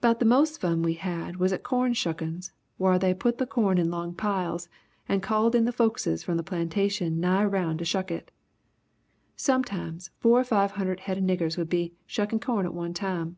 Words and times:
"'Bout 0.00 0.18
the 0.18 0.24
most 0.24 0.60
fun 0.60 0.82
we 0.82 0.94
had 0.94 1.36
was 1.36 1.52
at 1.52 1.62
corn 1.62 1.92
shuckin's 1.94 2.50
whar 2.78 2.98
they 2.98 3.14
put 3.14 3.38
the 3.38 3.46
corn 3.46 3.78
in 3.78 3.92
long 3.92 4.12
piles 4.12 4.68
and 5.08 5.22
called 5.22 5.54
in 5.54 5.66
the 5.66 5.72
folkses 5.72 6.24
from 6.24 6.36
the 6.36 6.42
plantations 6.42 7.16
nigh 7.16 7.44
round 7.44 7.78
to 7.78 7.84
shuck 7.84 8.10
it. 8.10 8.32
Sometimes 9.36 10.10
four 10.18 10.40
or 10.40 10.44
five 10.44 10.72
hunnert 10.72 10.98
head 10.98 11.18
of 11.18 11.22
niggers 11.22 11.56
'ud 11.56 11.68
be 11.68 11.94
shuckin' 12.08 12.40
corn 12.40 12.66
at 12.66 12.74
one 12.74 12.92
time. 12.92 13.36